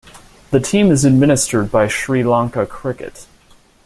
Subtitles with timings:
[0.49, 3.27] The team is administered by Sri Lanka Cricket.